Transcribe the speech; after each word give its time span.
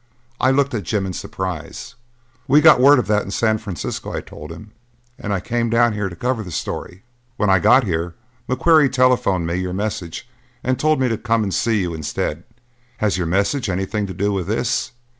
I 0.39 0.49
looked 0.49 0.73
at 0.73 0.81
Jim 0.81 1.05
in 1.05 1.13
surprise. 1.13 1.93
"We 2.47 2.59
got 2.59 2.79
word 2.79 2.97
of 2.97 3.05
that 3.05 3.21
in 3.21 3.29
San 3.29 3.59
Francisco," 3.59 4.11
I 4.11 4.19
told 4.21 4.51
him, 4.51 4.71
"and 5.19 5.31
I 5.31 5.39
came 5.39 5.69
down 5.69 5.93
here 5.93 6.09
to 6.09 6.15
cover 6.15 6.41
the 6.41 6.49
story. 6.49 7.03
When 7.37 7.51
I 7.51 7.59
got 7.59 7.83
here, 7.83 8.15
McQuarrie 8.49 8.91
telephoned 8.91 9.45
me 9.45 9.53
your 9.57 9.73
message 9.73 10.27
and 10.63 10.79
told 10.79 10.99
me 10.99 11.07
to 11.07 11.19
come 11.19 11.43
and 11.43 11.53
see 11.53 11.81
you 11.81 11.93
instead. 11.93 12.43
Has 12.97 13.19
your 13.19 13.27
message 13.27 13.69
anything 13.69 14.07
to 14.07 14.13
do 14.15 14.33
with 14.33 14.47
this?" 14.47 14.91